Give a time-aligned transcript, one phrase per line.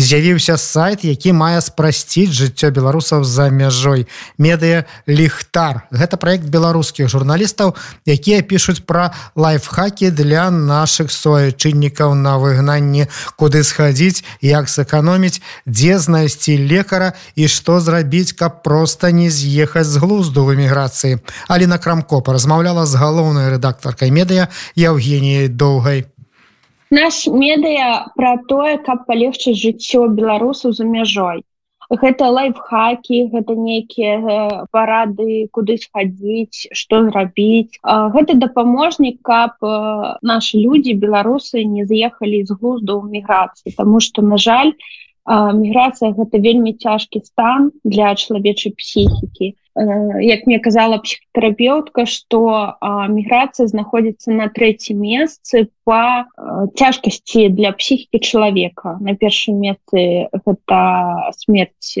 [0.00, 4.06] З'явіўся сайт які мае спрасціць жыццё беларусаў за мяжой.
[4.38, 7.74] Медыа ліхтар гэта проект беларускіх журналістаў
[8.06, 13.06] якія пішуць пра лайфхакі для наших суайчыннікаў на выгнанні.
[13.36, 20.02] Куды схадзіць як сэканоміць дзе знайсці лекара і што зрабіць каб просто не з'ехаць з
[20.02, 21.22] глузду в эміграцыі.
[21.48, 26.04] Аліна крамкопа размаўляла з галоўнай рэдактаркай медыа Евгеніяй доўгай
[26.90, 31.42] наш медыя пра тое каб палегчыць жыццё беларусаў за мяжой.
[31.86, 37.78] Гэта лайфхакі гэта нейкія э, парады куды схадзіць што зрабіць.
[37.86, 44.26] Гэта дапаможнік каб э, нашы людзі беларусы не з'ехалі з глузду ў міграцыі Таму што
[44.26, 44.74] на жаль
[45.26, 49.54] міграцыя гэта вельмі цяжкі стан для чалавечай псіхікі
[50.22, 52.78] як мне казала псіхотерапеўтка что
[53.10, 56.00] міграцыя знаходзіцца на трэцім месцы по
[56.78, 60.80] цяжкасці для псіхікі чалавека на першым месцы гэта
[61.36, 61.98] смерць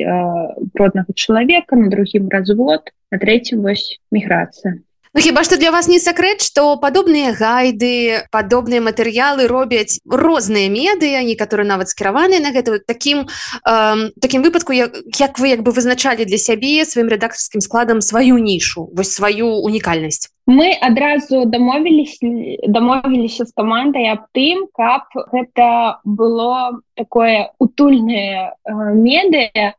[0.74, 4.80] роднага чалавека на другім развод на трэцім вось міграцыя
[5.16, 11.22] Ну, хіба што для вас не сакрэт што падобныя гайды падобныя матэрыялы робяць розныя медыа
[11.24, 16.28] некаторы нават скіраваныя на гэта такім э, такім выпадку як, як вы як бы вызначалі
[16.28, 23.56] для сябе сваім рэдактарскім складам сваю нішу вось сваю унікальнасць мы адразу дамовіліся дамовіліся з
[23.56, 29.72] камандай аб тым каб гэта было такое утульнае э, медыа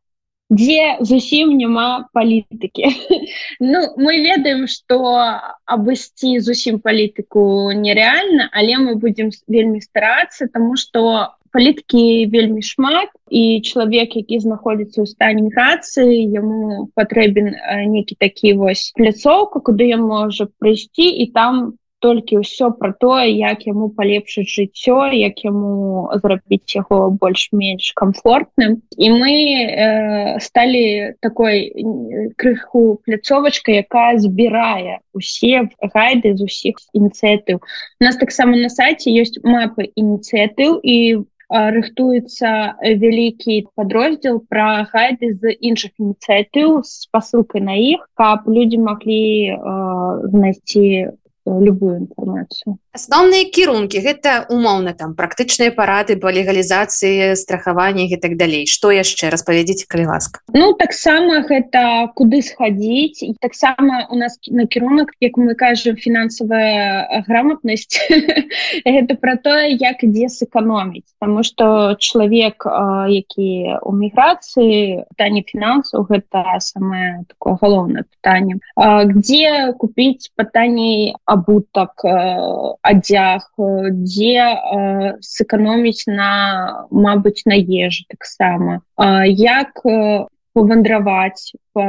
[0.49, 2.87] дзе зусім няма палітыкі
[3.59, 4.99] Ну мы ведаем что
[5.65, 13.59] абысці зусім палітыку нереальна але мы будем вельмі старацца тому что палітыкі вельмі шмат і
[13.59, 17.51] чалавек які знаходзіцца ў стане міграцыі яму патрэбен
[17.91, 23.65] нейкі такі вось пляцоўка куды я можа прыйсці і там толькі ўсё про тое як
[23.67, 31.73] яму палепшыць жыццё як яму зрабіць яго больш-менш комфортным і мы э, сталі такой
[32.37, 37.61] крыху пляцовачка якая збірае усе гайды з усіх ініцыятыў.
[37.99, 42.49] Нас таксама на сайце ёсць мапы ініцыятыў і рыхтуецца
[42.83, 49.23] вялікі падроздзел пра гайды з іншых ініцыятыў з пасылкай на іх каб людзі маглі
[49.55, 49.57] э,
[50.27, 51.15] знайсці
[51.47, 58.65] любую інфармацыю асноўныя кірункі гэта умоўна там практычныя парады по легалізацыі страхавання і так далей
[58.65, 65.13] што яшчэ распавядзіце калі ласка Ну таксама гэта куды схадзіць і таксама у нас накірунак
[65.21, 68.01] як мы кажам фінансавая грамотнасць
[68.85, 72.65] это про тое як ідзе сэканоміць Таму что чалавек
[73.07, 78.57] які у міграцыі пытанне фінансаў гэта самое такое галоўнае пытанне
[79.13, 82.05] где купіць пытанней об абутак
[82.81, 83.45] адзяг
[84.01, 84.47] дзе
[85.21, 86.31] сэканоміць на
[86.91, 89.85] Мабыць на ежы таксама як
[90.61, 91.85] вандраваць по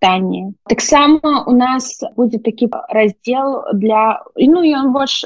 [0.00, 5.24] тані таксама у нас будзе такі раздзел для ну ён больш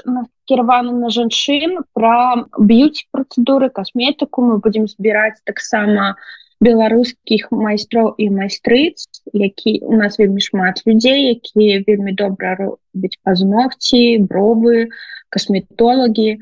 [0.48, 6.06] кіраваны на жанчын про б'юць працэдуры касметыку мы будемм збіраць таксама на
[6.60, 14.18] беларускіх майстроў і майстрыц які у нас вельмі шмат людзей якія вельмі добра робяць пазногці
[14.26, 14.88] бровы
[15.30, 16.38] касметолагі.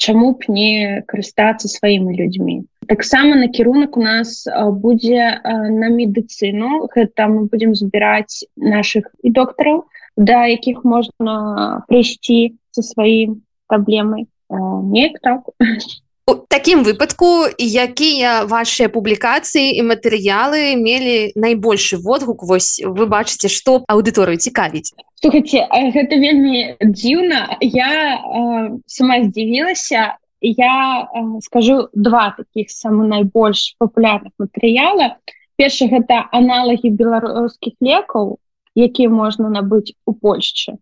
[0.00, 2.64] Чаму б не карыстацца сваімі людзьмі?
[2.88, 4.48] Таксама накірунак у нас
[4.80, 6.88] будзе на медыцыну.
[6.88, 9.84] Гэта мы будемм збіраць наших і доктараў
[10.16, 14.26] да якіх можна прыйсці со сваім праблемай.
[14.48, 15.44] Неяк так
[16.30, 23.82] у такім выпадку якія вашыя публікацыі і матэрыялы мелі найбольшы водгук вось вы бачыце што
[23.90, 27.58] аўдыторыю цікавіць слухайте гэта вельмі дзіўна.
[27.60, 35.16] Я э, сама здзівілася я э, скажу два таких самых найбольш папулярных матэрыяла.
[35.56, 38.38] Першы гэта аналагі беларускіх лекаў
[38.76, 40.78] якія можна набыць у Польшчы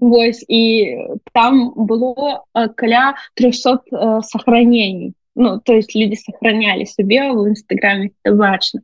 [0.00, 0.62] Вось і
[1.32, 2.44] там было
[2.74, 5.14] каля 300 э, сохранений.
[5.34, 8.82] Ну то есть люди сохраняли себе в нстаграме бачно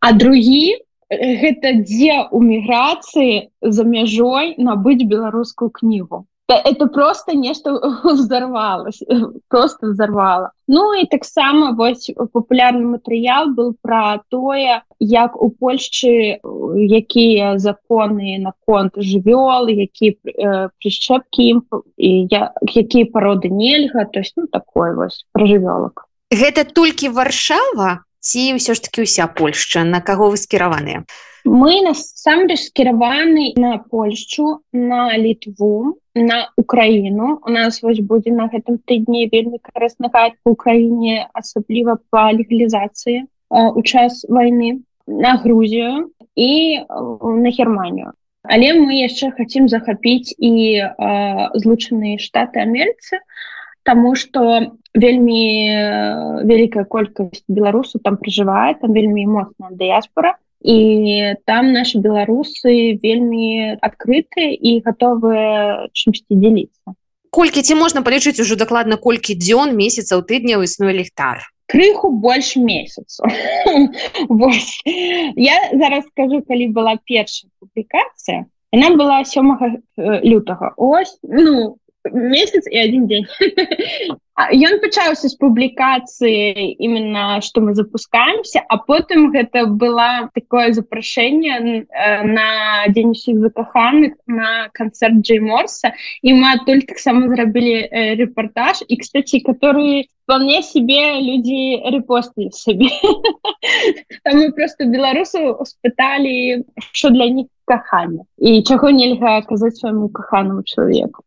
[0.00, 0.76] а другі
[1.10, 7.72] гэта дзе у міграцыі за мяжой набыць беларускую кнігу это просто нешта
[8.04, 9.02] взорвалось
[9.48, 16.40] просто взорвала Ну і таксама вось популярны матэрыял был про тое як у Польшчы
[16.76, 21.60] якія законы наконт жывёл які э, прышчэпкі
[21.96, 28.04] і я якія пароды нельга то есть ну такой вось про жывёлак гэта толькі варшава
[28.20, 31.04] ці ўсё ж таки уся Польшча на каго вы скіраваныя
[31.44, 38.78] мы насамрэч скіраваны на Польшчу на літву на Украіну у нас вось будзе на гэтым
[38.84, 46.80] тыдні вельмі карысны гайд по Украіне асабліва па легалізацыі у час войны на Грузію і
[46.88, 48.12] на Германію
[48.42, 50.82] але мы яшчэ хотим захапіць і
[51.54, 53.20] злучаныя штаты Амерыцы
[53.88, 61.96] тому что вельмі вялікая колькасць беларусу там проживае там вельмі моцная дыяспора і там наши
[61.96, 65.32] беларусы вельмі адкрытыя і готовы
[65.96, 66.92] чымсьці дзеліцца
[67.32, 71.48] колькі ці можна палічыць ужо дакладна колькі дзён месяцаў тыдняў існуе ліхтар?
[71.72, 73.24] Крыху больш месяцу
[75.48, 80.74] я зараз скажу калі была першая публікацыя яна была сёмага лютага.
[80.76, 81.78] Ось ну
[82.12, 83.26] месяц і один день.
[84.38, 91.86] Ён пачаўся з публікацыі именно что мы запускаемся а потым гэта была такое запрашэнне
[92.22, 95.92] на дзень усіх закаханых на канцэрт джей морса.
[96.22, 102.88] І мы адтуль таксама зрабілі рэпортаж і кстати которые вполне себе люди репостили себе.
[104.24, 111.24] Там просто беларусу спыталі что для них кахання і чаго нельга казаць свайму каханаму чалавеку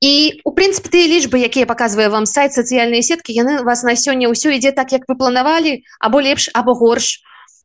[0.00, 4.28] і у прынцыпе тыя лічбы якія паказвае вам сайт сацыяльныя сеткі яны вас на сёння
[4.28, 7.22] ўсё ідзе так як вы планавалі або лепш або горш.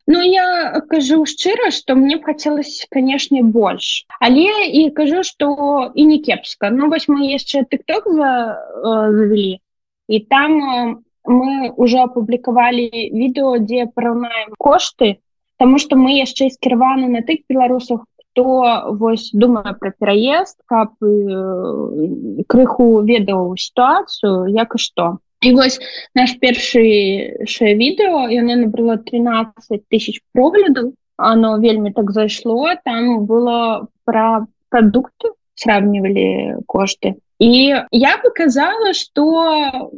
[0.07, 6.05] Ну я кажу шчыра что мне б хацелось канешне больш але і кажу что і
[6.05, 6.71] не кепска.
[6.71, 9.59] Ну вось мы яшчэ тыкток за, э, завялі
[10.07, 15.19] і там э, мы уже апублікавалі відэо дзе параўнаем кошты
[15.61, 22.45] Таму что мы яшчэ скіраваны на тых беларусах хто вось думае про пераезд каб э,
[22.47, 25.05] крыху ведаў сітуацыю як і што
[25.45, 25.77] і вось
[26.15, 34.47] наш першыше відэо яно набрало 13 тысяч проглядаў оно вельмі так зайшло там было про
[34.69, 39.91] продукты сравнивалі кошты і я показала что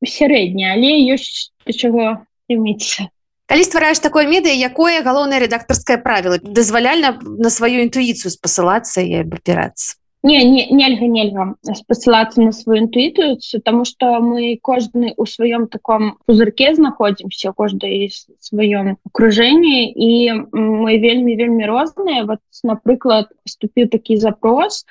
[0.00, 3.10] сярэдняя але ёсць до чаго имеется
[3.50, 6.38] калі ствараеш такое медыа якое галоўнае рэдактарскае правіла?
[6.38, 9.98] Дазваляльна на сваю інтуіцыю спасылацца і абапірацца?
[10.22, 16.20] Не не нельга нельга спасылацца на сваю інтуітыцыю тому что мы кожны у сваём таком
[16.26, 20.10] пузырке знаходзімся кожды сваём окружэнні і
[20.52, 22.28] мы вельмі вельмі розныя.
[22.28, 24.84] Вот напрыклад поступіў такі запрос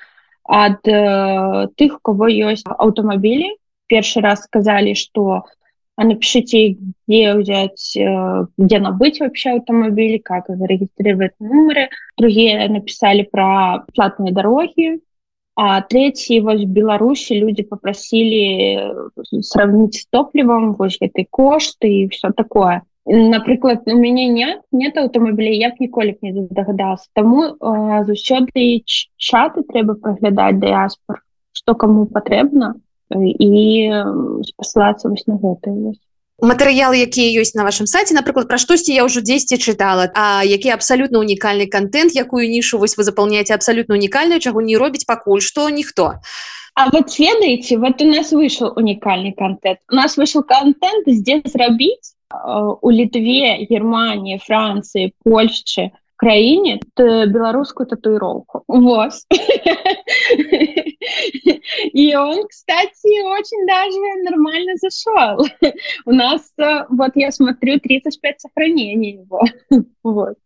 [0.44, 3.54] ад э, тых у кого ёсць аўтамабілі.
[3.86, 5.46] Першы раз сказалі что
[6.00, 11.90] а напишите, где взять, э, где набыть вообще автомобиль, как зарегистрировать номеры.
[12.16, 15.00] Другие написали про платные дороги.
[15.56, 22.08] А третьи, вот в Беларуси люди попросили э, сравнить с топливом, вот этой кошты и
[22.08, 22.82] все такое.
[23.04, 28.84] Напрыклад, у мяне нет нет аўтамабілей я б ніколі не дагадался таму э, заўсёды
[29.16, 31.20] чаты трэба праглядаць дыяспор
[31.52, 32.76] что кому патрэбна
[33.16, 33.50] і
[34.52, 35.74] спасылацца вось на гэта
[36.40, 40.70] матэрыялы якія ёсць на вашем сайце напрыклад пра штосьці я ўжо дзесьці чытала А які
[40.70, 45.68] абсалютна унікальны контент якую нішу вось вы запаўняеце абсалютна унікальную чаго не робіць пакуль што
[45.68, 46.20] ніхто.
[46.74, 49.80] А вот ведаеце вот у нас выйшаў унікальны контент.
[49.92, 52.16] У нас выйшаў контент дзе зрабіць
[52.80, 59.12] у літве германии францыі польшчы краіне беларускую татуіроўку вот
[61.92, 65.46] и он кстати очень даже нормально зашел
[66.06, 66.52] у нас
[66.88, 69.42] вот я смотрю 35 сохранений его.
[70.02, 70.36] Вот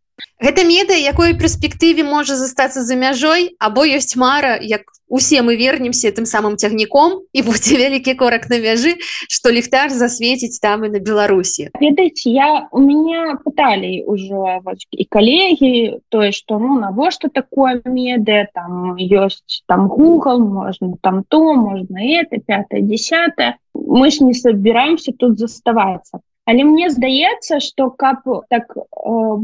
[0.44, 6.11] Гэта меда якой перспектыве можа застацца за мяжой або ёсць мара як усе мы вернемся
[6.14, 8.94] тым самым цягніком і будзе вялікі корак на мяжы
[9.28, 11.71] что ліхтар засвеціць там і на беларусі.
[11.80, 18.94] Ведаеце я у меня пыталі ўжо і калегі тое что ну навошта такое меды там
[18.99, 25.38] ёсць там google можна там то можна это 5 10 мы ж не собираемся тут
[25.38, 28.82] заставацца Але мне здаецца что каб так э,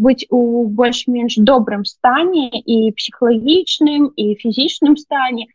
[0.05, 5.49] быць у больш-менш добрым стане і псіхалагічным і фізічным стане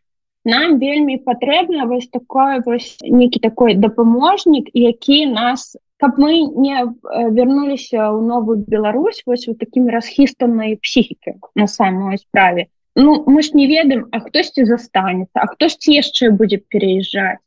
[0.46, 6.90] нам вельмі патрэбна вось такое вось некі такой дапаможнік які нас каб мы не э,
[7.30, 12.66] вярнуліся ў новую Беларусь вось вот такими расхістанай псіхікі на самой справе.
[12.96, 17.45] Ну мы ж не ведаем а хтосьці застанецца а хтосьці яшчэ будзе переязджаць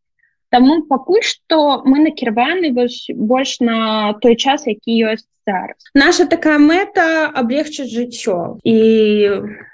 [0.50, 5.78] Таму пакуль што мы накіраваны больш на той час, які ёсць зараз.
[5.94, 8.78] Наша такая мэта аблегчыць жыццё і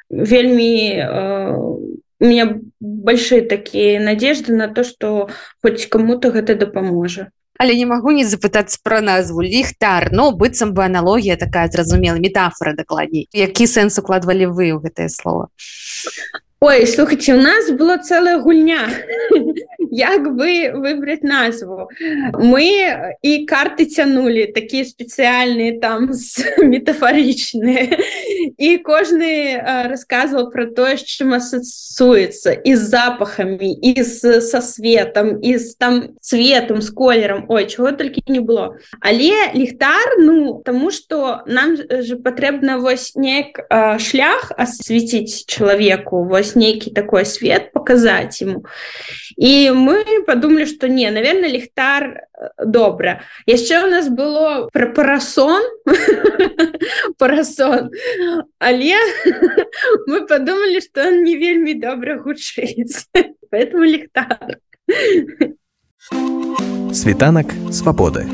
[0.10, 1.58] вельмі э,
[2.20, 2.44] мне
[2.80, 5.30] большие такія надежды на то, што
[5.64, 7.32] хоць кому-то гэта дапаможа.
[7.58, 9.42] але не магу не запытацца пра назву.
[9.42, 10.12] Ліхтар.
[10.12, 13.30] Но ну, быццам бы аналогія такая зразумела метафора дакладней.
[13.32, 15.48] Які сэнс укладвалі вы ў гэтае слово
[16.60, 18.90] Ой слухайте у нас была целая гульня
[19.96, 21.90] як бы выбрать назву?
[22.34, 26.12] Мы і карты цянули такія спецыяльныя там
[26.60, 27.96] метафорічныя
[28.58, 29.56] і кожны
[29.88, 35.76] рассказывал про тое з чым асацыюецца і з запахами і з со светом і з
[35.76, 41.78] там цветом з колерам Ой чего толькі не было але ліхтар ну тому что нам
[41.78, 43.64] же патрэбна вось неяк
[44.00, 48.66] шлях асвеціць чалавеку вось нейкі такой свет показать ему
[49.38, 53.22] і мы мы подумали что не наверное ліхтар э, добра.
[53.46, 55.62] Яшчэ у нас было про парасон.
[57.18, 57.92] Парасон.
[58.60, 58.96] Але
[60.08, 63.06] мы подумали что он не вельмі добра гучыць
[63.52, 64.58] поэтому ліхтар
[66.94, 68.26] світанак свабоды.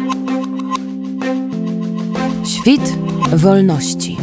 [2.45, 2.81] Świt
[3.31, 4.17] wolności.